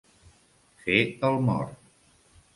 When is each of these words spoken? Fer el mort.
Fer 0.85 0.97
el 1.31 1.37
mort. 1.51 1.79